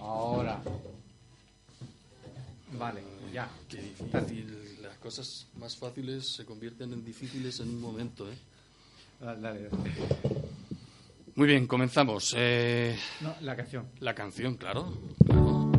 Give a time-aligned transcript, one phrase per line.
[0.00, 0.60] Ahora.
[2.78, 3.02] Vale,
[3.32, 3.48] ya.
[3.68, 4.78] Qué difícil.
[4.82, 8.36] Las cosas más fáciles se convierten en difíciles en un momento, ¿eh?
[9.20, 9.68] Dale, dale.
[11.34, 12.34] Muy bien, comenzamos.
[12.36, 13.86] Eh, No, la canción.
[14.00, 14.92] la canción, claro.
[15.26, 15.70] claro.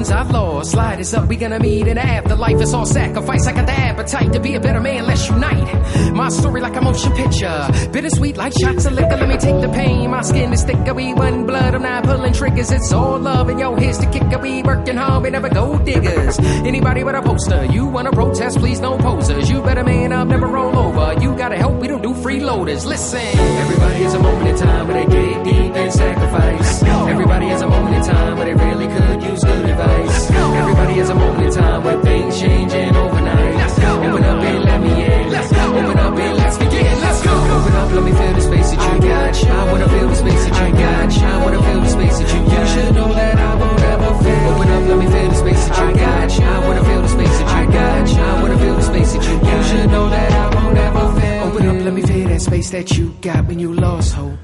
[0.00, 0.49] Ones I've lost.
[0.62, 2.60] Slide is up, we gonna meet in the afterlife.
[2.60, 3.46] It's all sacrifice.
[3.46, 5.06] I got the appetite to be a better man.
[5.06, 6.12] Let's unite.
[6.12, 7.68] My story like a motion picture.
[7.92, 9.16] Bittersweet like shots of liquor.
[9.16, 10.10] Let me take the pain.
[10.10, 10.94] My skin is thicker.
[10.94, 11.74] We one blood.
[11.74, 12.70] I'm not pulling triggers.
[12.70, 13.48] It's all love.
[13.48, 14.38] And yo, here's the kicker.
[14.38, 15.22] We working hard.
[15.22, 16.38] We never go diggers.
[16.38, 17.64] Anybody with a poster.
[17.64, 18.58] You wanna protest?
[18.58, 19.50] Please no posers.
[19.50, 20.28] You better man up.
[20.28, 21.20] Never roll over.
[21.20, 21.80] You gotta help.
[21.80, 22.84] We don't do freeloaders.
[22.84, 23.20] Listen.
[23.20, 26.82] Everybody has a moment in time where they dig deep and sacrifice.
[26.82, 30.49] Everybody has a moment in time where they really could use good advice.
[30.56, 33.60] Everybody has a moment in time where things changing overnight.
[33.80, 35.30] Open up and let me in.
[35.30, 37.00] Open up and let's begin.
[37.00, 37.32] Let's go.
[37.32, 39.44] Open up, let me feel the space that you got.
[39.44, 41.12] I wanna feel the space that you got.
[41.22, 42.60] I wanna feel the space that you got.
[42.60, 44.50] You should know that I won't ever fail.
[44.50, 46.30] Open up, let me feel the space that you got.
[46.40, 48.08] I wanna feel the space that you got.
[48.10, 49.56] I wanna feel the space that you got.
[49.56, 51.44] You should know that I won't ever fail.
[51.46, 54.38] Open up, let me feel that space that you got when you lost hope.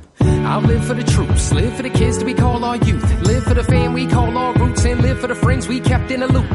[0.47, 3.45] I'll live for the troops, live for the kids that we call our youth, live
[3.45, 6.21] for the fam we call our roots, and live for the friends we kept in
[6.21, 6.51] the loop.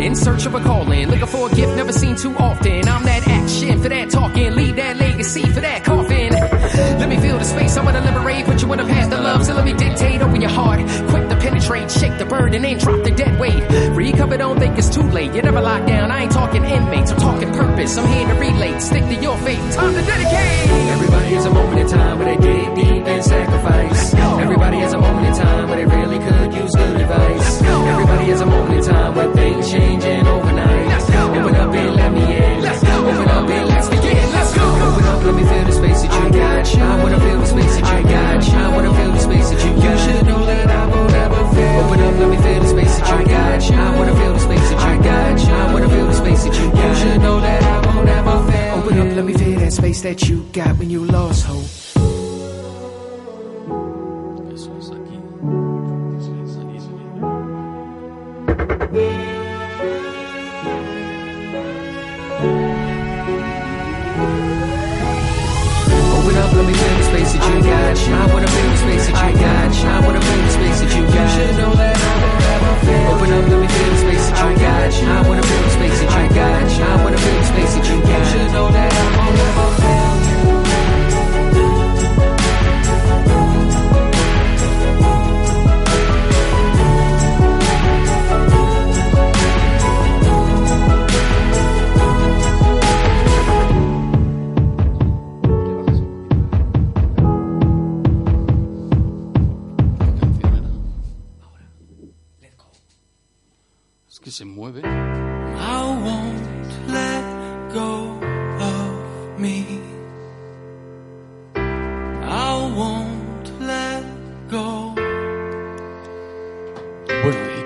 [0.00, 2.88] In search of a calling, looking for a gift never seen too often.
[2.88, 6.32] I'm that action for that talking, leave that legacy for that coffin.
[6.32, 9.44] Let me feel the space, I wanna liberate what you would have had the love,
[9.44, 11.27] so let me dictate, open your heart, quick
[11.68, 13.62] penetrate, shake the burden and drop the dead weight.
[13.94, 17.18] Recover, don't think it's too late, you never locked down, I ain't talking inmates, I'm
[17.18, 20.70] talking purpose, I'm here to relate, stick to your faith, time to dedicate.
[20.90, 24.14] Everybody has a moment in time where they dig deep and sacrifice.
[24.14, 27.62] Everybody has a moment in time where they really could use good advice.
[27.62, 30.88] Everybody has a moment in time where things changing overnight.
[31.18, 32.64] Open up and let me in.
[32.64, 33.68] Open up and.
[33.68, 33.97] Let's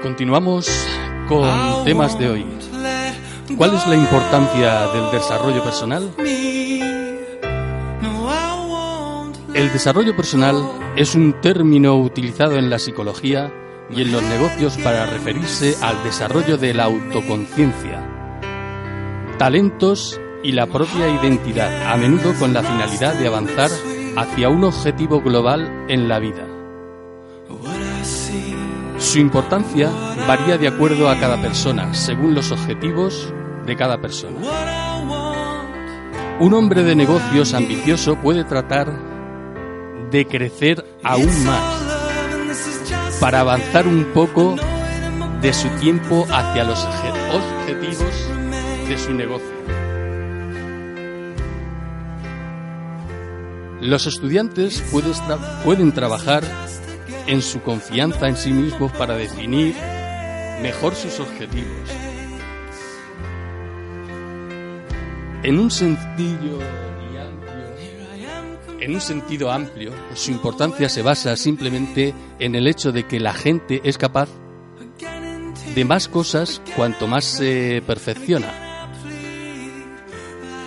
[0.03, 0.69] continuamos
[1.29, 2.47] con temas de hoy.
[3.57, 6.11] ¿Cuál es la importancia del desarrollo personal?
[9.55, 10.57] El desarrollo personal
[10.97, 13.53] es un término utilizado en la psicología
[13.91, 18.03] y en los negocios para referirse al desarrollo de la autoconciencia,
[19.39, 23.71] talentos y la propia identidad, a menudo con la finalidad de avanzar
[24.17, 26.52] hacia un objetivo global en la vida.
[29.03, 29.91] Su importancia
[30.27, 33.33] varía de acuerdo a cada persona, según los objetivos
[33.67, 34.37] de cada persona.
[36.41, 38.89] Un hombre de negocios ambicioso puede tratar
[40.11, 41.83] de crecer aún más
[43.21, 44.57] para avanzar un poco
[45.41, 49.49] de su tiempo hacia los obje- objetivos de su negocio.
[53.81, 54.83] Los estudiantes
[55.65, 56.45] pueden trabajar
[57.27, 59.75] en su confianza en sí mismos para definir
[60.61, 61.89] mejor sus objetivos.
[65.43, 66.61] En un sentido
[68.83, 73.33] en un sentido amplio, su importancia se basa simplemente en el hecho de que la
[73.33, 74.29] gente es capaz
[75.75, 78.89] de más cosas cuanto más se perfecciona.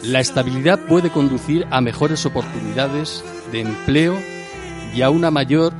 [0.01, 4.17] La estabilidad puede conducir a mejores oportunidades de empleo
[4.93, 5.73] y a una mayor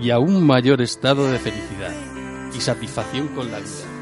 [0.00, 1.92] y a un mayor estado de felicidad
[2.54, 3.96] y satisfacción con la vida.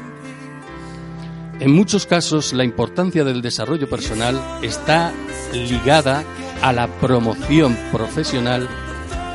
[1.59, 5.13] En muchos casos, la importancia del desarrollo personal está
[5.53, 6.23] ligada
[6.61, 8.67] a la promoción profesional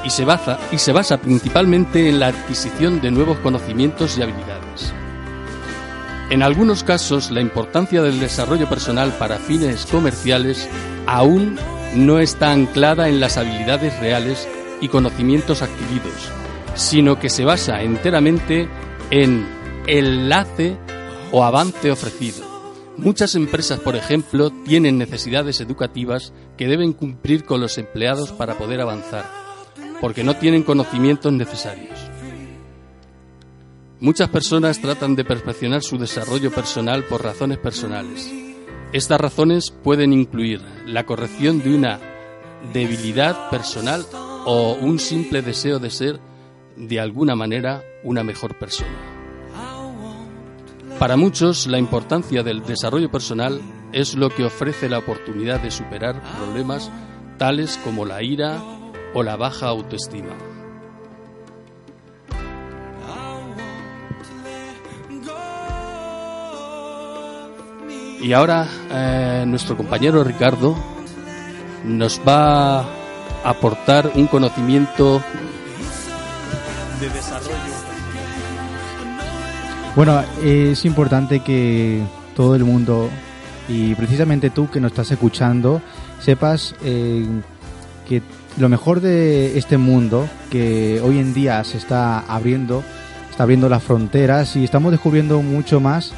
[0.05, 4.93] y se basa, y se basa principalmente en la adquisición de nuevos conocimientos y habilidades.
[6.31, 10.69] En algunos casos, la importancia del desarrollo personal para fines comerciales
[11.07, 11.59] aún
[11.95, 14.47] no está anclada en las habilidades reales
[14.81, 16.31] y conocimientos adquiridos,
[16.75, 18.69] sino que se basa enteramente
[19.11, 19.47] en
[19.87, 20.77] enlace
[21.33, 22.51] o avance ofrecido.
[22.97, 28.81] Muchas empresas, por ejemplo, tienen necesidades educativas que deben cumplir con los empleados para poder
[28.81, 29.25] avanzar,
[30.01, 31.99] porque no tienen conocimientos necesarios.
[34.01, 38.31] Muchas personas tratan de perfeccionar su desarrollo personal por razones personales.
[38.93, 42.01] Estas razones pueden incluir la corrección de una
[42.73, 44.05] debilidad personal
[44.45, 46.21] o un simple deseo de ser,
[46.81, 48.89] de alguna manera, una mejor persona.
[50.99, 53.61] Para muchos, la importancia del desarrollo personal
[53.93, 56.91] es lo que ofrece la oportunidad de superar problemas
[57.39, 58.63] tales como la ira
[59.15, 60.37] o la baja autoestima.
[68.23, 70.77] Y ahora eh, nuestro compañero Ricardo
[71.85, 72.85] nos va a
[73.45, 75.23] aportar un conocimiento
[77.01, 77.55] de desarrollo.
[79.97, 82.03] Bueno, es importante que
[82.37, 83.09] todo el mundo,
[83.69, 85.81] y precisamente tú que nos estás escuchando,
[86.21, 87.27] sepas eh,
[88.09, 88.23] que
[88.59, 92.85] lo mejor de este mundo, que hoy en día se está abriendo,
[93.31, 96.13] está abriendo las fronteras y estamos descubriendo mucho más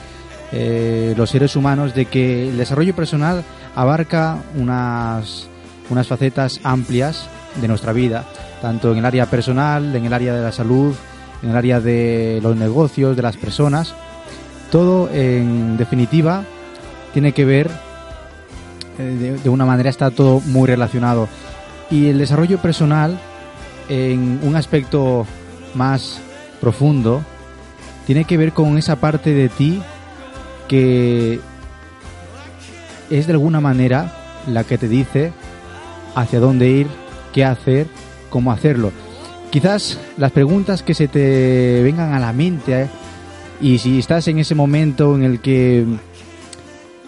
[0.50, 3.44] eh, los seres humanos de que el desarrollo personal
[3.75, 5.46] abarca unas,
[5.88, 7.29] unas facetas amplias
[7.60, 8.25] de nuestra vida,
[8.60, 10.94] tanto en el área personal, en el área de la salud,
[11.43, 13.94] en el área de los negocios, de las personas.
[14.70, 16.44] Todo, en definitiva,
[17.12, 17.70] tiene que ver,
[18.99, 21.28] eh, de, una manera está todo muy relacionado.
[21.90, 23.19] Y el desarrollo personal,
[23.88, 25.26] en un aspecto
[25.75, 26.20] más
[26.60, 27.22] profundo,
[28.06, 29.82] tiene que ver con esa parte de ti
[30.69, 31.40] que
[33.10, 34.12] es de alguna manera
[34.46, 35.32] la que te dice
[36.14, 36.87] hacia dónde ir,
[37.32, 37.87] qué hacer,
[38.31, 38.93] cómo hacerlo.
[39.50, 42.88] Quizás las preguntas que se te vengan a la mente ¿eh?
[43.61, 45.84] y si estás en ese momento en el que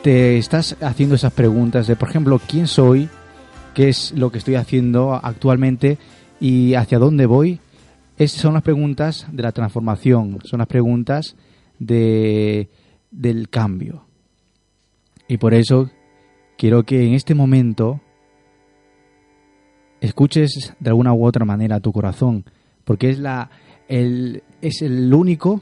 [0.02, 3.08] te estás haciendo esas preguntas de, por ejemplo, ¿quién soy?
[3.72, 5.96] ¿Qué es lo que estoy haciendo actualmente?
[6.38, 7.60] ¿Y hacia dónde voy?
[8.18, 11.36] Esas son las preguntas de la transformación, son las preguntas
[11.78, 12.68] de,
[13.10, 14.04] del cambio.
[15.26, 15.90] Y por eso
[16.58, 18.00] quiero que en este momento
[20.04, 22.44] escuches de alguna u otra manera tu corazón,
[22.84, 23.50] porque es la
[23.88, 25.60] el es el único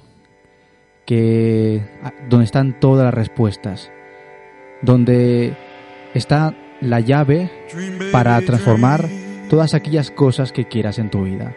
[1.06, 1.82] que
[2.28, 3.90] donde están todas las respuestas,
[4.82, 5.56] donde
[6.14, 7.50] está la llave
[8.10, 9.08] para transformar
[9.48, 11.54] todas aquellas cosas que quieras en tu vida.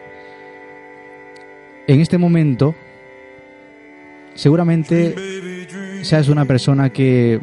[1.88, 2.76] En este momento,
[4.36, 5.16] seguramente
[6.04, 7.40] seas una persona que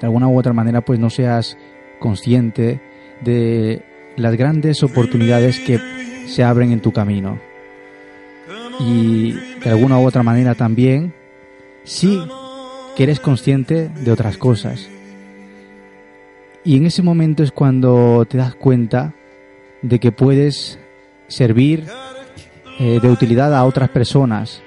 [0.00, 1.58] de alguna u otra manera pues no seas
[1.98, 2.80] consciente
[3.22, 3.82] de
[4.16, 5.80] las grandes oportunidades que
[6.26, 7.38] se abren en tu camino.
[8.80, 11.14] Y de alguna u otra manera también
[11.84, 12.20] sí
[12.96, 14.88] que eres consciente de otras cosas.
[16.64, 19.14] Y en ese momento es cuando te das cuenta
[19.82, 20.78] de que puedes
[21.28, 21.84] servir
[22.78, 24.62] eh, de utilidad a otras personas.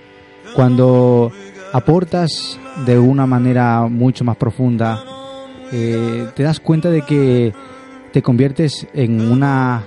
[0.56, 1.32] Cuando
[1.74, 5.04] aportas de una manera mucho más profunda,
[5.72, 7.54] eh, te das cuenta de que
[8.12, 9.84] te conviertes en una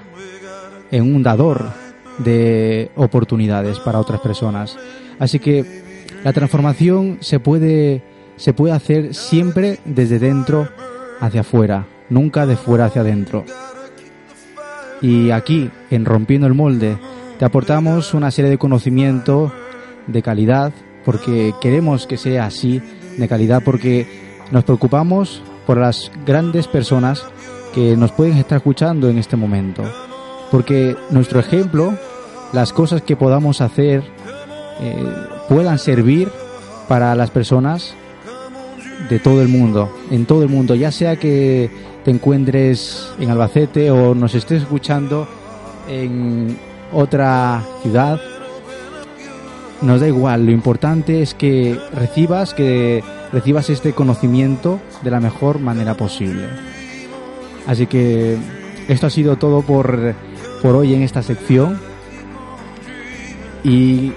[0.91, 1.71] en un dador
[2.19, 4.76] de oportunidades para otras personas.
[5.19, 5.83] Así que
[6.23, 8.02] la transformación se puede
[8.37, 10.69] se puede hacer siempre desde dentro
[11.21, 13.45] hacia afuera, nunca de fuera hacia adentro.
[15.00, 16.97] Y aquí, en Rompiendo el Molde,
[17.38, 19.52] te aportamos una serie de conocimiento
[20.07, 20.73] de calidad,
[21.05, 22.81] porque queremos que sea así,
[23.17, 24.07] de calidad, porque
[24.50, 27.25] nos preocupamos por las grandes personas
[27.73, 29.83] que nos pueden estar escuchando en este momento.
[30.50, 31.97] Porque nuestro ejemplo,
[32.52, 34.02] las cosas que podamos hacer,
[34.81, 35.05] eh,
[35.49, 36.31] puedan servir
[36.88, 37.95] para las personas
[39.09, 41.71] de todo el mundo, en todo el mundo, ya sea que
[42.05, 45.29] te encuentres en Albacete o nos estés escuchando
[45.88, 46.59] en
[46.93, 48.21] otra ciudad,
[49.81, 53.02] nos da igual, lo importante es que recibas que
[53.33, 56.47] recibas este conocimiento de la mejor manera posible.
[57.66, 58.37] Así que
[58.88, 60.14] esto ha sido todo por,
[60.62, 61.78] por hoy en esta sección.
[63.64, 64.12] Y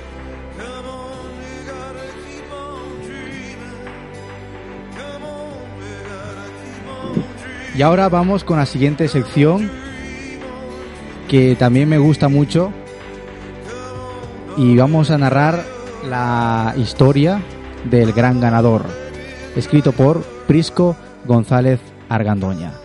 [7.78, 9.70] Y ahora vamos con la siguiente sección
[11.28, 12.72] que también me gusta mucho
[14.56, 15.62] y vamos a narrar
[16.08, 17.42] la historia
[17.84, 18.86] del gran ganador,
[19.58, 22.85] escrito por Prisco González Argandoña.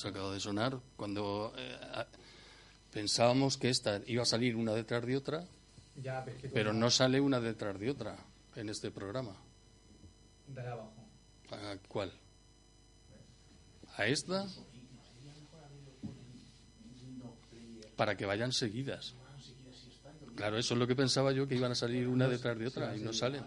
[0.00, 0.80] Eso acaba de sonar.
[0.96, 1.76] Cuando eh,
[2.90, 5.44] pensábamos que esta iba a salir una detrás de otra,
[6.02, 8.16] Ya, pero es que tú- pero no sale una detrás de otra
[8.56, 9.36] en este programa.
[10.48, 10.94] Dale abajo.
[11.50, 12.10] ¿A cuál?
[13.98, 14.46] ¿A esta?
[17.96, 19.14] Para que vayan seguidas.
[20.34, 22.96] Claro, eso es lo que pensaba yo, que iban a salir una detrás de otra
[22.96, 23.44] y no salen.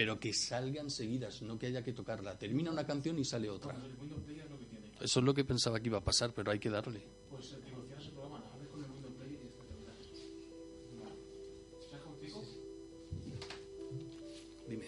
[0.00, 2.38] Pero que salgan seguidas, no que haya que tocarla.
[2.38, 3.76] Termina una canción y sale otra.
[4.98, 7.02] Eso es lo que pensaba que iba a pasar, pero hay que darle.
[14.66, 14.86] Dime.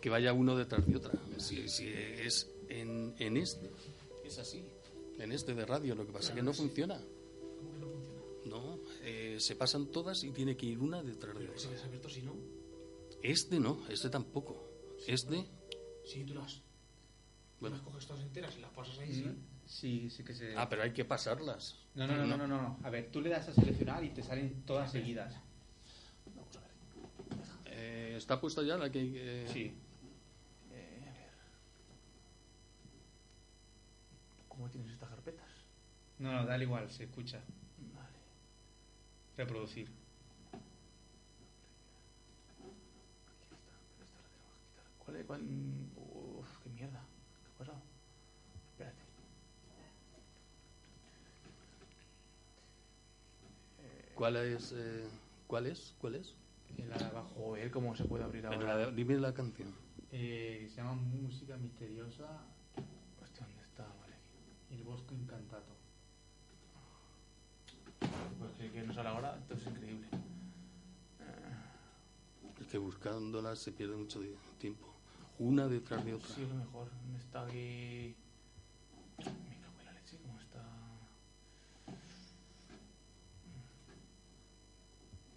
[0.00, 1.12] que vaya uno detrás de otra.
[1.36, 3.70] Si, si es en, en este,
[4.24, 4.64] es así.
[5.18, 6.98] En este de radio, lo que pasa es que no funciona.
[9.38, 11.70] No, eh, se pasan todas y tiene que ir una detrás de otra.
[13.22, 14.68] Este no, este tampoco.
[15.06, 15.46] Este,
[16.04, 16.60] Sí, tú las,
[17.60, 17.76] bueno.
[17.76, 19.26] las coges todas enteras y las pasas ahí, sí.
[19.66, 20.56] Sí, sí que se.
[20.56, 21.76] Ah, pero hay que pasarlas.
[21.94, 22.78] No, no, no, no, no, no, no.
[22.82, 25.34] A ver, tú le das a seleccionar y te salen todas seguidas.
[27.66, 29.00] Eh, ¿Está puesta ya la que...?
[29.44, 29.72] eh, Sí.
[34.48, 35.46] ¿Cómo tienes estas carpetas?
[36.18, 37.40] No, no, dale igual, se escucha.
[39.38, 39.88] Reproducir.
[45.04, 45.26] ¿Cuál es?
[45.26, 45.42] ¿Cuál?
[45.96, 47.00] Uf, qué mierda.
[47.44, 47.78] ¿Qué ha pasado?
[48.72, 49.02] Espérate.
[54.14, 54.72] ¿Cuál es?
[54.76, 55.06] eh,
[55.46, 55.94] ¿Cuál es?
[56.00, 56.34] ¿Cuál es?
[57.10, 57.30] Abajo.
[57.36, 58.76] Joder, ¿cómo se puede abrir ahora?
[58.76, 59.72] la- dime la canción.
[60.12, 62.40] Eh, se llama Música Misteriosa
[63.22, 63.84] Hostia, ¿dónde está?
[64.00, 64.14] Vale.
[64.70, 65.76] Il Bosco Incantato.
[68.38, 70.08] Pues que, no sale ahora, esto es increíble.
[72.60, 74.20] Es que buscándola se pierde mucho
[74.58, 74.86] tiempo.
[75.38, 76.28] Una detrás de otra.
[76.34, 76.88] Sí, lo mejor.
[77.02, 78.14] ¿Dónde está aquí?
[79.18, 80.64] Me cago en la leche, ¿cómo está?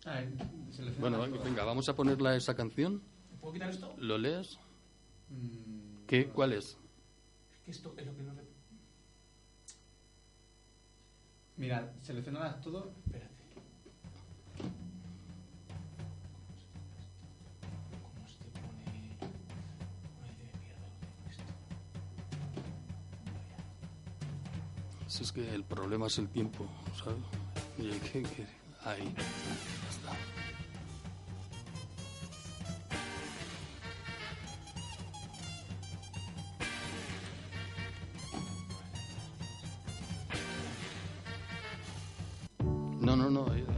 [0.05, 0.33] Ah, eh,
[0.71, 3.01] selecciona Bueno, venga, vamos a ponerla esa canción.
[3.39, 3.93] ¿Puedo quitar esto?
[3.97, 4.57] ¿Lo lees?
[5.29, 6.27] Mm, ¿Qué?
[6.27, 6.77] ¿Cuál es?
[7.53, 8.41] Es que esto es lo que no le...
[11.61, 12.91] Mira, seleccionadas todo.
[13.05, 13.29] Espérate.
[18.01, 19.17] ¿Cómo se te pone...?
[20.23, 21.43] Ay, que me pierdo lo esto.
[25.07, 26.65] Si es que el problema es el tiempo,
[27.03, 27.19] ¿sabes?
[27.77, 28.47] Y hay que- que-
[28.83, 29.13] ahí,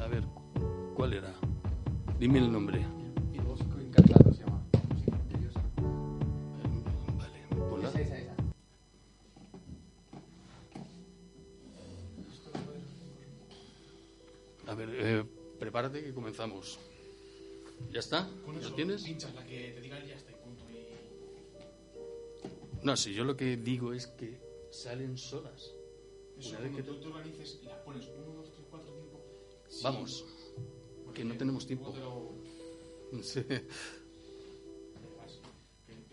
[0.03, 0.25] A ver,
[0.95, 1.33] ¿cuál era?
[2.19, 2.85] Dime el nombre.
[7.17, 7.39] Vale,
[14.67, 15.23] A ver, eh,
[15.57, 16.79] prepárate que comenzamos.
[17.89, 18.27] ¿Ya está?
[18.61, 19.05] ¿Lo tienes?
[22.81, 24.37] No, si yo lo que digo es que
[24.69, 25.71] salen solas.
[26.75, 26.83] Que
[29.83, 30.25] Vamos,
[31.13, 31.93] que no tenemos tiempo.
[33.21, 33.43] Sí.
[33.43, 33.57] ¿Qué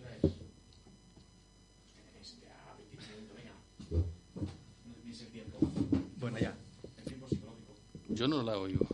[0.01, 0.33] hora es?
[1.95, 3.55] Que tenéis ya 20 minutos, venga.
[4.85, 5.59] No tenéis el tiempo.
[6.19, 6.55] Bueno, ya.
[6.99, 7.75] El tiempo psicológico.
[8.09, 8.87] Yo no la oigo.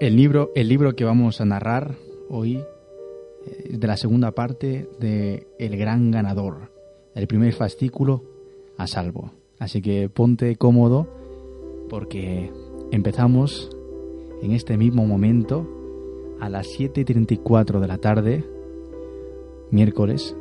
[0.00, 1.94] El libro, el libro que vamos a narrar
[2.30, 2.64] hoy
[3.70, 6.72] de la segunda parte de El Gran Ganador,
[7.14, 8.22] el primer fascículo
[8.76, 9.32] a salvo.
[9.58, 11.08] Así que ponte cómodo
[11.88, 12.52] porque
[12.90, 13.70] empezamos
[14.42, 15.66] en este mismo momento
[16.40, 18.44] a las 7.34 de la tarde,
[19.70, 20.36] miércoles.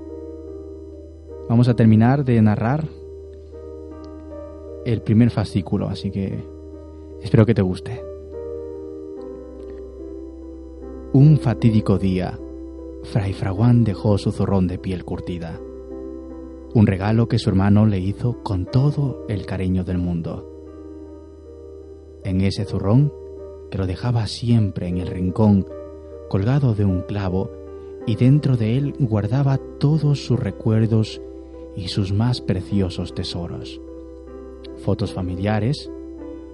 [1.49, 2.87] Vamos a terminar de narrar
[4.85, 6.43] el primer fascículo, así que
[7.21, 8.01] espero que te guste.
[11.13, 12.37] Un fatídico día,
[13.11, 15.57] Fray Fraguán dejó su zorrón de piel curtida,
[16.73, 20.45] un regalo que su hermano le hizo con todo el cariño del mundo.
[22.25, 23.13] En ese zurrón,
[23.71, 25.65] que lo dejaba siempre en el rincón,
[26.27, 27.49] colgado de un clavo,
[28.05, 31.21] y dentro de él guardaba todos sus recuerdos
[31.77, 33.79] y sus más preciosos tesoros.
[34.83, 35.89] Fotos familiares,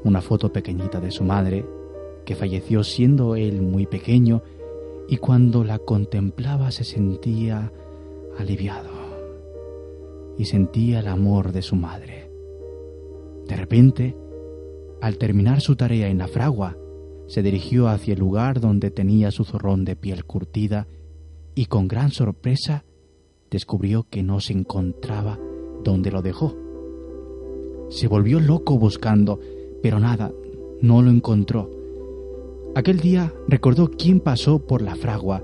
[0.03, 1.65] una foto pequeñita de su madre,
[2.25, 4.43] que falleció siendo él muy pequeño
[5.07, 7.71] y cuando la contemplaba se sentía
[8.37, 8.89] aliviado
[10.37, 12.31] y sentía el amor de su madre.
[13.47, 14.15] De repente,
[15.01, 16.77] al terminar su tarea en la fragua,
[17.27, 20.87] se dirigió hacia el lugar donde tenía su zorrón de piel curtida
[21.55, 22.85] y con gran sorpresa
[23.51, 25.39] descubrió que no se encontraba
[25.83, 26.55] donde lo dejó.
[27.89, 29.39] Se volvió loco buscando,
[29.81, 30.31] pero nada,
[30.81, 31.69] no lo encontró.
[32.75, 35.43] Aquel día recordó quién pasó por la fragua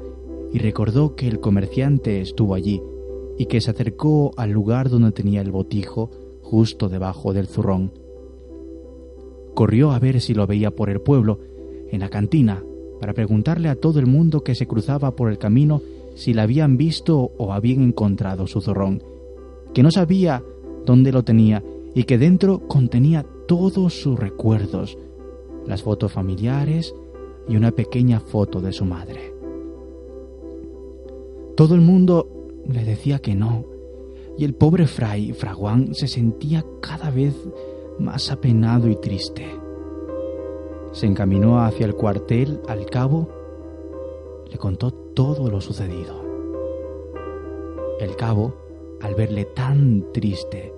[0.52, 2.82] y recordó que el comerciante estuvo allí
[3.38, 6.10] y que se acercó al lugar donde tenía el botijo
[6.42, 7.92] justo debajo del zurrón.
[9.54, 11.40] Corrió a ver si lo veía por el pueblo,
[11.92, 12.64] en la cantina,
[13.00, 15.84] para preguntarle a todo el mundo que se cruzaba por el camino
[16.16, 19.04] si la habían visto o habían encontrado su zurrón,
[19.76, 20.44] que no sabía
[20.84, 21.64] dónde lo tenía
[21.94, 24.98] y que dentro contenía todos sus recuerdos,
[25.68, 26.96] las fotos familiares
[27.50, 29.34] y una pequeña foto de su madre.
[31.56, 32.30] Todo el mundo
[32.66, 33.66] le decía que no,
[34.38, 37.36] y el pobre fray Fraguán se sentía cada vez
[38.00, 39.46] más apenado y triste.
[40.92, 43.28] Se encaminó hacia el cuartel al cabo,
[44.50, 46.24] le contó todo lo sucedido.
[48.00, 48.54] El cabo,
[49.02, 50.74] al verle tan triste,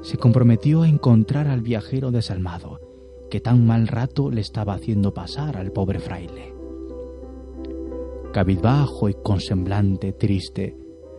[0.00, 2.80] se comprometió a encontrar al viajero desalmado,
[3.30, 6.54] que tan mal rato le estaba haciendo pasar al pobre fraile.
[8.32, 10.76] Cabizbajo y con semblante triste,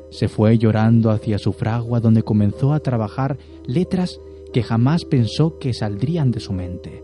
[0.10, 4.22] se fue llorando hacia su fragua donde comenzó a trabajar letras
[4.54, 7.04] que jamás pensó que saldrían de su mente.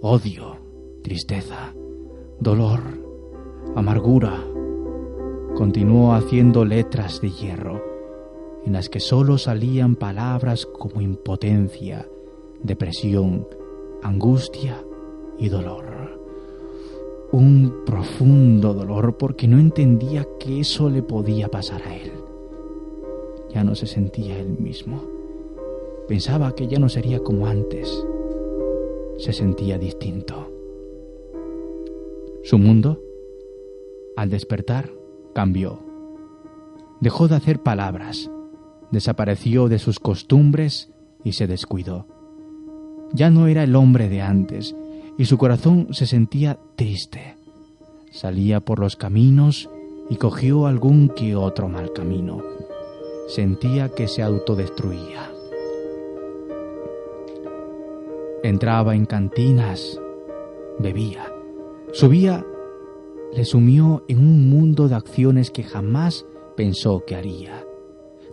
[0.00, 0.56] Odio,
[1.02, 1.74] tristeza,
[2.40, 2.80] dolor,
[3.74, 4.42] amargura.
[5.54, 7.82] Continuó haciendo letras de hierro,
[8.64, 12.08] en las que sólo salían palabras como impotencia,
[12.62, 13.46] depresión,
[14.02, 14.84] angustia
[15.38, 15.84] y dolor.
[17.32, 22.12] Un profundo dolor porque no entendía que eso le podía pasar a él.
[23.50, 25.02] Ya no se sentía él mismo.
[26.08, 28.06] Pensaba que ya no sería como antes.
[29.18, 30.52] Se sentía distinto.
[32.42, 33.02] Su mundo,
[34.16, 34.90] al despertar,
[35.34, 35.80] cambió.
[37.00, 38.30] Dejó de hacer palabras,
[38.90, 40.92] desapareció de sus costumbres
[41.24, 42.06] y se descuidó.
[43.12, 44.74] Ya no era el hombre de antes
[45.18, 47.36] y su corazón se sentía triste.
[48.10, 49.68] Salía por los caminos
[50.08, 52.42] y cogió algún que otro mal camino.
[53.28, 55.30] Sentía que se autodestruía.
[58.42, 60.00] Entraba en cantinas,
[60.78, 61.32] bebía,
[61.92, 62.46] subía,
[63.34, 66.24] le sumió en un mundo de acciones que jamás
[66.56, 67.64] pensó que haría.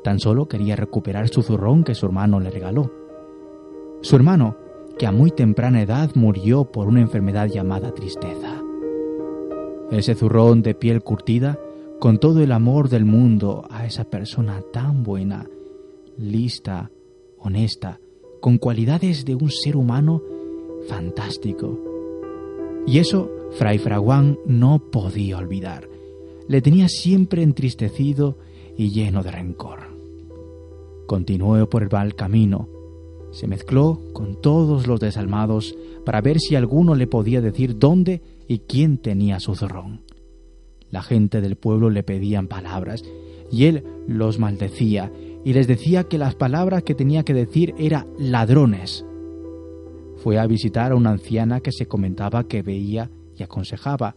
[0.03, 2.91] Tan solo quería recuperar su zurrón que su hermano le regaló.
[4.01, 4.57] Su hermano,
[4.97, 8.61] que a muy temprana edad murió por una enfermedad llamada tristeza.
[9.91, 11.59] Ese zurrón de piel curtida,
[11.99, 15.47] con todo el amor del mundo a esa persona tan buena,
[16.17, 16.91] lista,
[17.37, 17.99] honesta,
[18.41, 20.21] con cualidades de un ser humano
[20.87, 21.79] fantástico.
[22.85, 25.87] Y eso Fray Fraguán no podía olvidar.
[26.47, 28.37] Le tenía siempre entristecido
[28.77, 29.79] y lleno de rencor.
[31.05, 32.67] Continuó por el mal camino,
[33.33, 38.59] se mezcló con todos los desalmados para ver si alguno le podía decir dónde y
[38.59, 40.01] quién tenía su zorrón.
[40.91, 43.03] La gente del pueblo le pedían palabras
[43.51, 45.11] y él los maldecía
[45.43, 49.03] y les decía que las palabras que tenía que decir eran ladrones.
[50.17, 54.15] Fue a visitar a una anciana que se comentaba que veía y aconsejaba,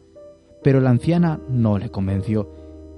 [0.62, 2.50] pero la anciana no le convenció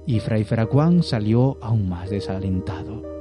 [0.05, 3.18] y Fray Feraguán salió aún más desalentado.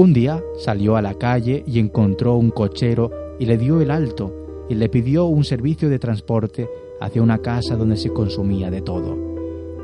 [0.00, 4.66] Un día salió a la calle y encontró un cochero y le dio el alto
[4.68, 6.68] y le pidió un servicio de transporte
[7.00, 9.18] hacia una casa donde se consumía de todo.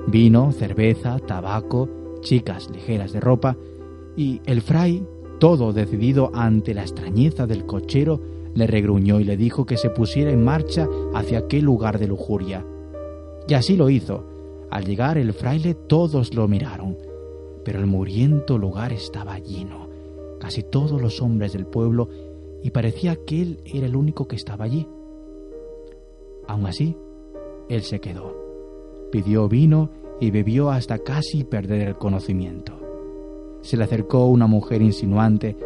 [0.06, 1.88] Vino, cerveza, tabaco,
[2.20, 3.56] chicas ligeras de ropa,
[4.16, 5.04] y el fray,
[5.40, 8.20] todo decidido ante la extrañeza del cochero,
[8.54, 12.64] le regruñó y le dijo que se pusiera en marcha hacia aquel lugar de lujuria.
[13.48, 14.22] Y así lo hizo.
[14.70, 16.96] Al llegar el fraile todos lo miraron,
[17.64, 19.83] pero el muriento lugar estaba lleno,
[20.44, 22.10] casi todos los hombres del pueblo,
[22.62, 24.86] y parecía que él era el único que estaba allí.
[26.46, 26.98] Aun así,
[27.70, 28.36] él se quedó.
[29.10, 29.88] Pidió vino
[30.20, 32.74] y bebió hasta casi perder el conocimiento.
[33.62, 35.56] Se le acercó una mujer insinuante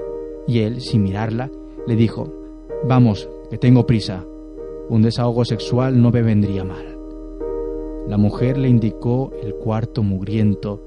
[0.47, 1.51] y él, sin mirarla,
[1.88, 2.33] le dijo,
[2.87, 4.25] Vamos, que tengo prisa.
[4.88, 6.97] Un desahogo sexual no me vendría mal.
[8.07, 10.85] La mujer le indicó el cuarto mugriento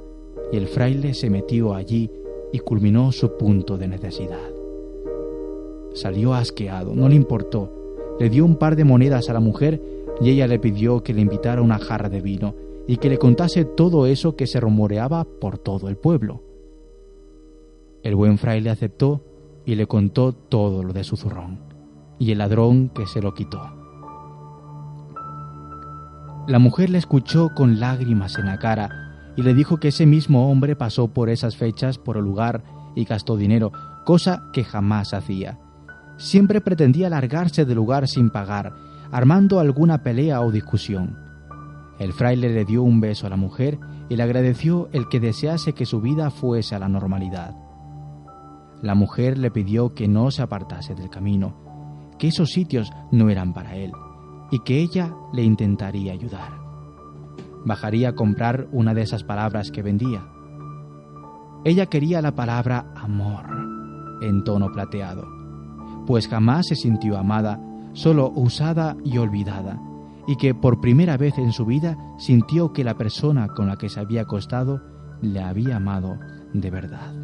[0.50, 2.10] y el fraile se metió allí
[2.52, 4.50] y culminó su punto de necesidad.
[5.94, 7.72] Salió asqueado, no le importó.
[8.20, 9.82] Le dio un par de monedas a la mujer
[10.22, 12.56] y ella le pidió que le invitara una jarra de vino
[12.88, 16.42] y que le contase todo eso que se rumoreaba por todo el pueblo.
[18.04, 19.22] El buen fraile aceptó
[19.66, 21.60] y le contó todo lo de su zurrón
[22.20, 23.62] y el ladrón que se lo quitó.
[26.48, 29.01] La mujer le escuchó con lágrimas en la cara
[29.36, 32.64] y le dijo que ese mismo hombre pasó por esas fechas por el lugar
[32.96, 33.72] y gastó dinero,
[34.06, 35.60] cosa que jamás hacía.
[36.18, 38.74] Siempre pretendía largarse del lugar sin pagar
[39.12, 41.18] armando alguna pelea o discusión.
[42.00, 43.78] El fraile le dio un beso a la mujer
[44.10, 47.56] y le agradeció el que desease que su vida fuese a la normalidad.
[48.82, 51.54] La mujer le pidió que no se apartase del camino,
[52.18, 53.92] que esos sitios no eran para él
[54.50, 56.61] y que ella le intentaría ayudar.
[57.66, 60.24] Bajaría a comprar una de esas palabras que vendía.
[61.64, 63.46] Ella quería la palabra amor
[64.22, 65.28] en tono plateado,
[66.08, 67.60] pues jamás se sintió amada
[67.94, 69.80] solo usada y olvidada,
[70.28, 73.90] y que por primera vez en su vida sintió que la persona con la que
[73.90, 74.82] se había acostado
[75.22, 76.18] le había amado
[76.54, 77.21] de verdad.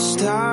[0.00, 0.49] Stop.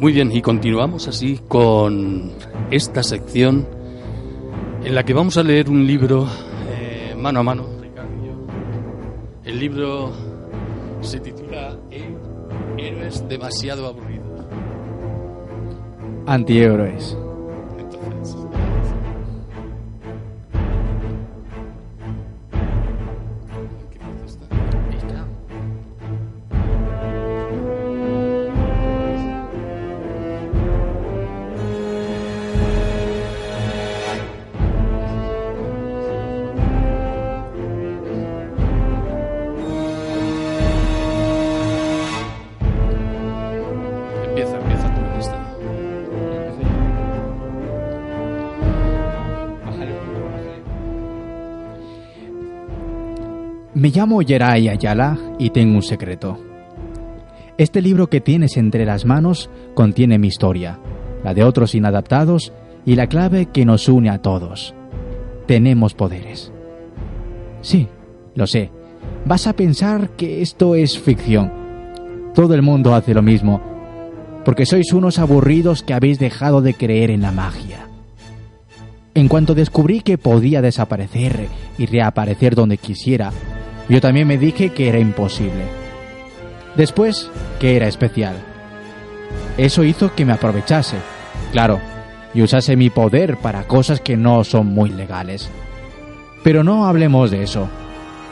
[0.00, 2.30] Muy bien, y continuamos así con
[2.70, 3.66] esta sección
[4.84, 6.26] en la que vamos a leer un libro
[6.70, 7.64] eh, mano a mano.
[9.44, 10.12] El libro
[11.00, 12.14] se titula He-
[12.86, 14.24] Héroes demasiado aburridos.
[16.26, 17.16] Antihéroes.
[53.78, 56.36] Me llamo Yeray Ayala y tengo un secreto.
[57.58, 60.80] Este libro que tienes entre las manos contiene mi historia,
[61.22, 62.52] la de otros inadaptados
[62.84, 64.74] y la clave que nos une a todos.
[65.46, 66.52] Tenemos poderes.
[67.60, 67.86] Sí,
[68.34, 68.72] lo sé.
[69.24, 71.52] Vas a pensar que esto es ficción.
[72.34, 73.60] Todo el mundo hace lo mismo,
[74.44, 77.86] porque sois unos aburridos que habéis dejado de creer en la magia.
[79.14, 81.46] En cuanto descubrí que podía desaparecer
[81.78, 83.32] y reaparecer donde quisiera,
[83.88, 85.64] yo también me dije que era imposible.
[86.76, 88.36] Después, que era especial.
[89.56, 90.96] Eso hizo que me aprovechase,
[91.52, 91.80] claro,
[92.34, 95.50] y usase mi poder para cosas que no son muy legales.
[96.44, 97.68] Pero no hablemos de eso.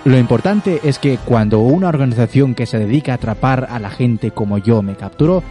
[0.05, 4.31] Lo importante es que cuando una organización que se dedica a atrapar a la gente
[4.31, 5.43] como yo me capturó,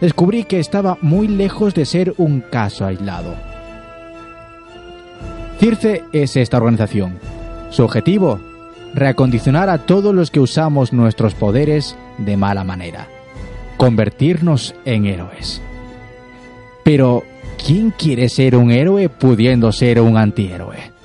[0.00, 3.34] descubrí que estaba muy lejos de ser un caso aislado.
[5.58, 7.18] CIRCE es esta organización.
[7.70, 8.38] Su objetivo,
[8.96, 13.06] reacondicionar a todos los que usamos nuestros poderes de mala manera.
[13.76, 15.60] Convertirnos en héroes.
[16.82, 17.22] Pero,
[17.64, 20.95] ¿quién quiere ser un héroe pudiendo ser un antihéroe?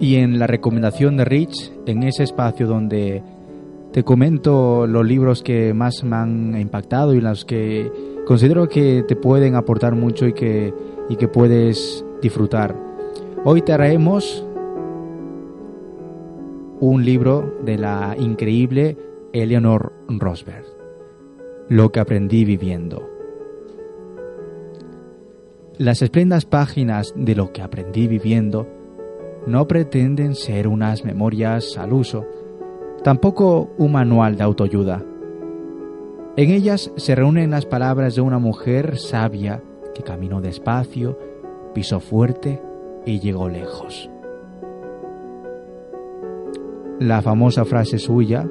[0.00, 3.22] Y en la recomendación de Rich, en ese espacio donde
[3.92, 7.92] te comento los libros que más me han impactado y los que
[8.26, 10.72] considero que te pueden aportar mucho y que,
[11.10, 12.74] y que puedes disfrutar.
[13.44, 14.46] Hoy traemos
[16.80, 18.96] un libro de la increíble
[19.34, 20.66] Eleanor Roosevelt,
[21.68, 23.06] Lo que aprendí viviendo.
[25.76, 28.79] Las esplendas páginas de Lo que aprendí viviendo
[29.46, 32.26] no pretenden ser unas memorias al uso,
[33.02, 35.02] tampoco un manual de autoayuda.
[36.36, 39.62] En ellas se reúnen las palabras de una mujer sabia
[39.94, 41.18] que caminó despacio,
[41.74, 42.62] pisó fuerte
[43.04, 44.10] y llegó lejos.
[46.98, 48.46] La famosa frase suya,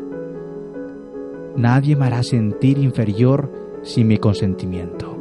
[1.56, 3.52] nadie me hará sentir inferior
[3.84, 5.16] sin mi consentimiento.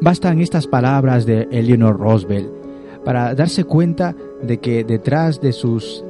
[0.00, 2.61] Bastan estas palabras de Eleanor Roosevelt
[3.04, 6.04] para darse cuenta de que detrás de sus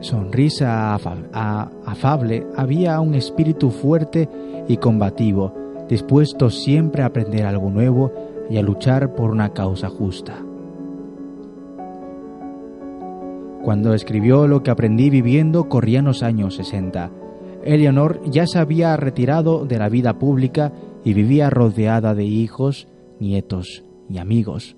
[0.00, 4.28] sonrisa afable había un espíritu fuerte
[4.68, 5.54] y combativo,
[5.88, 8.12] dispuesto siempre a aprender algo nuevo
[8.50, 10.34] y a luchar por una causa justa.
[13.62, 17.10] Cuando escribió lo que aprendí viviendo corrían los años 60.
[17.64, 20.72] Eleanor ya se había retirado de la vida pública
[21.04, 22.88] y vivía rodeada de hijos,
[23.20, 24.76] nietos y amigos.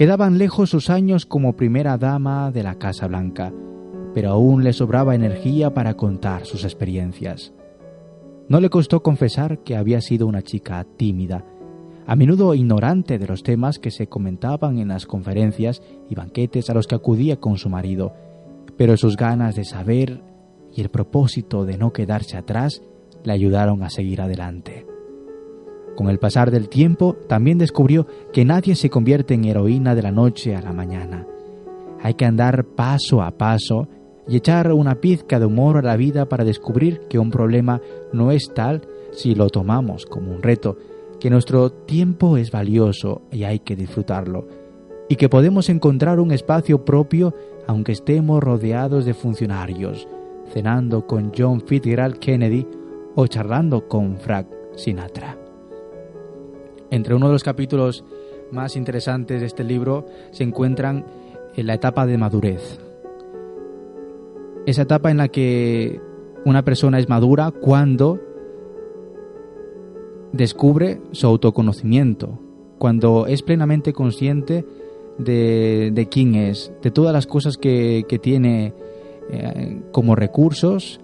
[0.00, 3.52] Quedaban lejos sus años como primera dama de la Casa Blanca,
[4.14, 7.52] pero aún le sobraba energía para contar sus experiencias.
[8.48, 11.44] No le costó confesar que había sido una chica tímida,
[12.06, 16.72] a menudo ignorante de los temas que se comentaban en las conferencias y banquetes a
[16.72, 18.14] los que acudía con su marido,
[18.78, 20.22] pero sus ganas de saber
[20.74, 22.80] y el propósito de no quedarse atrás
[23.22, 24.86] le ayudaron a seguir adelante.
[26.00, 30.10] Con el pasar del tiempo, también descubrió que nadie se convierte en heroína de la
[30.10, 31.26] noche a la mañana.
[32.00, 33.86] Hay que andar paso a paso
[34.26, 37.82] y echar una pizca de humor a la vida para descubrir que un problema
[38.14, 38.80] no es tal
[39.12, 40.78] si lo tomamos como un reto,
[41.20, 44.48] que nuestro tiempo es valioso y hay que disfrutarlo,
[45.06, 47.34] y que podemos encontrar un espacio propio
[47.66, 50.08] aunque estemos rodeados de funcionarios,
[50.50, 52.66] cenando con John Fitzgerald Kennedy
[53.16, 55.39] o charlando con Frank Sinatra.
[56.90, 58.04] Entre uno de los capítulos
[58.50, 61.04] más interesantes de este libro se encuentran
[61.54, 62.80] en la etapa de madurez.
[64.66, 66.00] Esa etapa en la que
[66.44, 68.20] una persona es madura cuando
[70.32, 72.38] descubre su autoconocimiento,
[72.78, 74.64] cuando es plenamente consciente
[75.18, 78.74] de, de quién es, de todas las cosas que, que tiene
[79.30, 81.00] eh, como recursos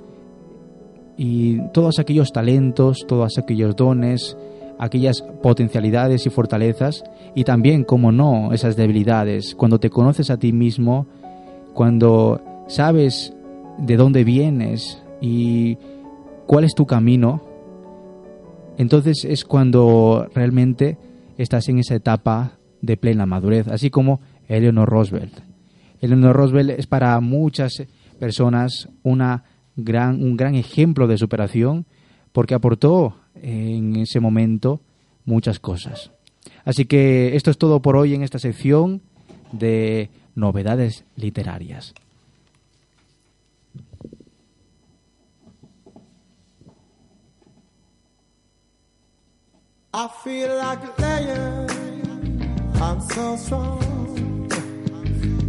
[1.16, 4.36] y todos aquellos talentos, todos aquellos dones,
[4.78, 9.54] aquellas potencialidades y fortalezas y también, como no, esas debilidades.
[9.54, 11.06] Cuando te conoces a ti mismo,
[11.74, 13.34] cuando sabes
[13.78, 15.78] de dónde vienes y
[16.46, 17.42] cuál es tu camino,
[18.78, 20.98] entonces es cuando realmente
[21.38, 25.40] estás en esa etapa de plena madurez, así como Eleanor Roosevelt.
[26.00, 27.86] Eleanor Roosevelt es para muchas
[28.18, 29.44] personas una
[29.76, 31.86] gran, un gran ejemplo de superación
[32.32, 34.80] porque aportó en ese momento
[35.24, 36.10] muchas cosas.
[36.64, 39.02] Así que esto es todo por hoy en esta sección
[39.52, 41.94] de novedades literarias.
[49.94, 50.80] I feel like.
[52.78, 53.78] I'm so.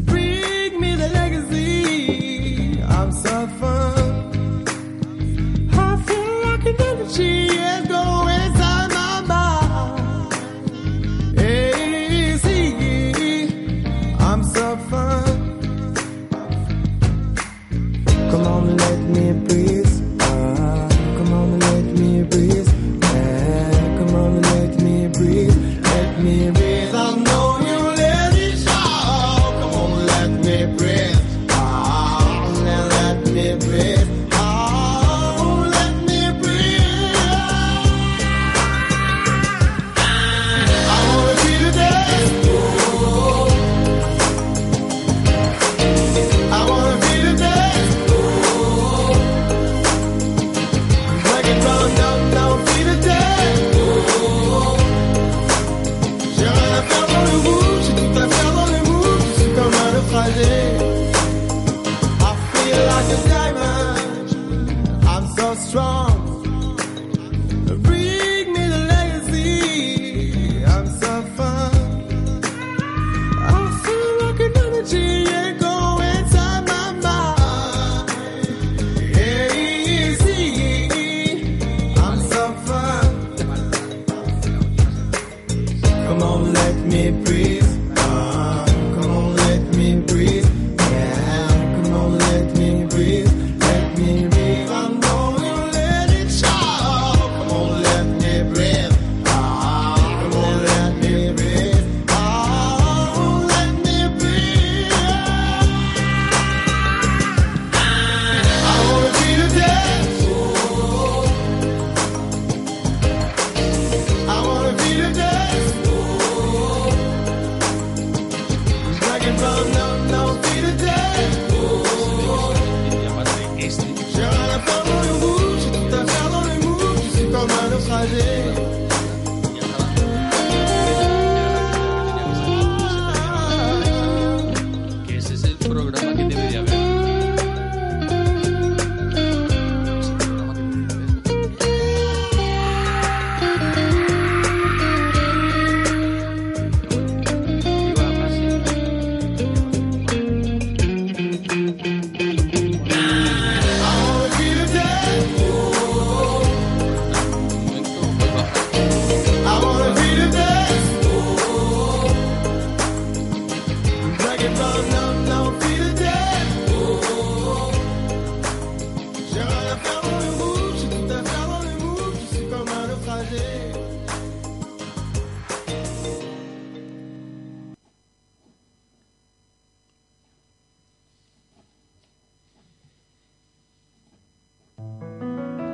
[0.05, 2.81] Bring me the legacy.
[2.81, 4.06] I'm so fun.
[7.09, 8.66] she is going.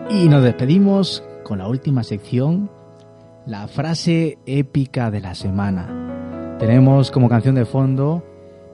[0.09, 2.69] Y nos despedimos con la última sección,
[3.45, 6.57] la frase épica de la semana.
[6.59, 8.23] Tenemos como canción de fondo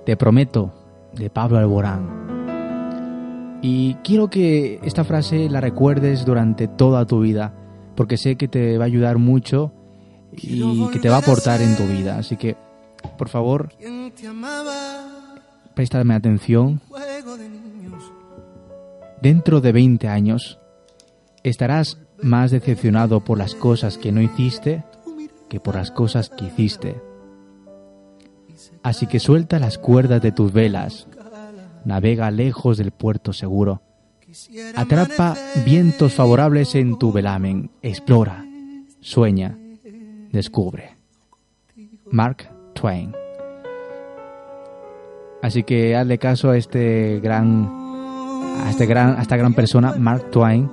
[0.06, 0.74] Te prometo,
[1.14, 3.60] de Pablo Alborán.
[3.62, 7.54] Y quiero que esta frase la recuerdes durante toda tu vida,
[7.96, 9.72] porque sé que te va a ayudar mucho
[10.32, 12.18] y que te va a aportar en tu vida.
[12.18, 12.56] Así que,
[13.18, 13.70] por favor,
[15.74, 16.82] préstame atención.
[19.22, 20.60] Dentro de 20 años,
[21.44, 24.84] estarás más decepcionado por las cosas que no hiciste
[25.50, 27.02] que por las cosas que hiciste.
[28.84, 31.08] Así que suelta las cuerdas de tus velas,
[31.86, 33.82] navega lejos del puerto seguro,
[34.76, 35.36] atrapa
[35.66, 38.46] vientos favorables en tu velamen, explora,
[39.02, 39.58] sueña,
[40.32, 40.96] descubre.
[42.12, 43.14] Mark Twain.
[45.42, 47.70] Así que hazle caso a este gran
[48.66, 50.70] a este gran a esta gran persona Mark Twain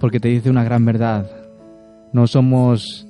[0.00, 1.30] porque te dice una gran verdad.
[2.12, 3.06] No somos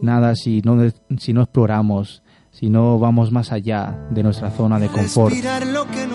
[0.00, 4.88] nada si no si no exploramos, si no vamos más allá de nuestra zona de
[4.88, 5.34] confort.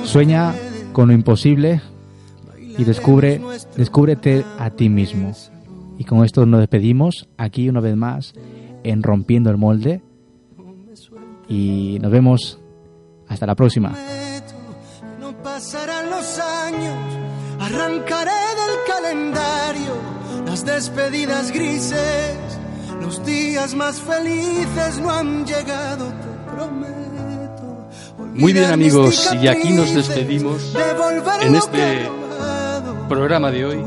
[0.03, 0.53] Sueña
[0.93, 1.81] con lo imposible
[2.77, 3.41] y descubre
[3.75, 5.31] descúbrete a ti mismo.
[5.97, 8.33] Y con esto nos despedimos aquí una vez más
[8.83, 10.01] en Rompiendo el Molde
[11.49, 12.59] y nos vemos
[13.27, 13.93] hasta la próxima.
[15.19, 16.95] No pasarán los años,
[17.59, 20.16] arrancaré del calendario
[20.57, 22.35] las despedidas grises,
[22.99, 27.87] los días más felices no han llegado, te prometo.
[28.33, 30.73] Muy bien, amigos, y aquí nos despedimos
[31.41, 32.09] en este
[33.07, 33.83] programa de hoy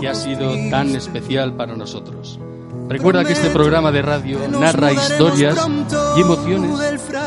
[0.00, 2.38] que ha sido tan especial para nosotros.
[2.88, 5.58] Recuerda que este programa de radio narra historias
[6.16, 6.78] y emociones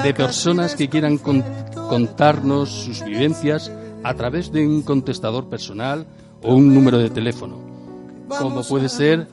[0.04, 1.43] de personas que quieran con-
[1.88, 3.72] contarnos sus vivencias
[4.04, 6.08] a través de un contestador personal
[6.41, 7.58] o un número de teléfono,
[8.28, 9.28] como puede ser.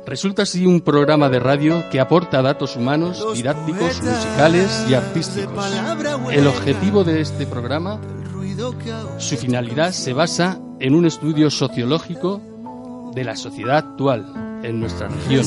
[0.07, 5.65] Resulta así un programa de radio que aporta datos humanos, didácticos, musicales y artísticos.
[6.33, 8.01] El objetivo de este programa,
[9.19, 12.41] su finalidad se basa en un estudio sociológico
[13.15, 15.45] de la sociedad actual en nuestra región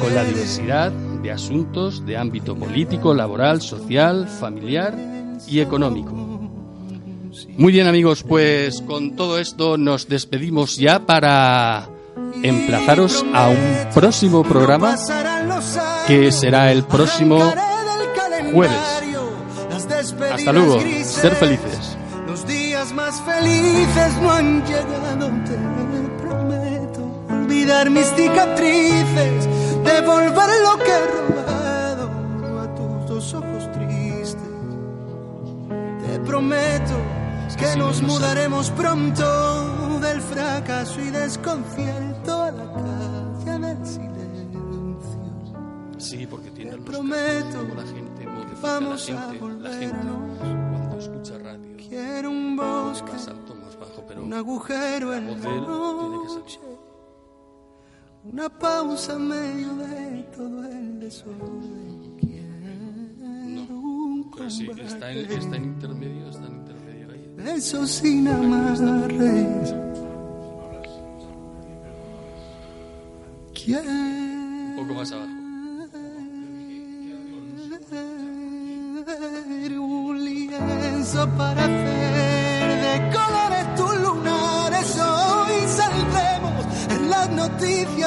[0.00, 4.94] con la diversidad de asuntos de ámbito político, laboral, social, familiar
[5.46, 6.12] y económico.
[7.56, 11.88] Muy bien amigos, pues con todo esto nos despedimos ya para
[12.42, 14.96] emplazaros a un próximo programa
[16.06, 17.52] que será el próximo
[18.52, 18.76] jueves.
[20.32, 20.80] Hasta luego.
[21.02, 21.96] Ser felices.
[22.26, 25.30] Los días más felices no han llegado.
[27.68, 29.46] Olvidar mis cicatrices,
[29.84, 34.40] devolver lo que he robado a tus dos ojos tristes.
[36.02, 36.96] Te prometo
[37.58, 44.98] que nos mudaremos pronto del fracaso y desconcierto a la calle del silencio.
[45.98, 50.06] Sí, porque tiene los prometo la gente modifica vamos la a gente, la gente
[50.40, 51.76] cuando escucha radio.
[51.86, 56.34] Quiero un bosque, más alto, más bajo, pero un agujero en la él tiene que
[56.34, 56.60] noche,
[58.24, 62.16] una pausa en medio de todo el desorden.
[62.20, 67.32] Quiero un pero sí, combate, está en, está en intermedio, está en intermedio ahí.
[67.36, 69.74] besos sin amarres.
[73.68, 75.28] Un poco más abajo.
[79.58, 81.66] Quiero un lienzo para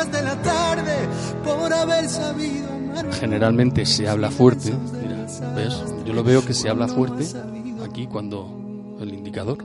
[0.06, 1.08] noticias de la tarde
[1.44, 3.14] por haber sabido amar.
[3.14, 5.84] Generalmente se habla fuerte, mira, ¿ves?
[6.06, 7.26] Yo lo veo que se habla fuerte
[7.84, 9.58] aquí cuando el indicador.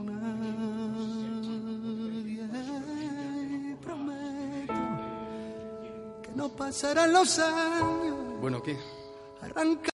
[6.34, 8.40] No pasarán los años.
[8.40, 8.76] Bueno, ¿qué?
[9.40, 9.95] Arranca.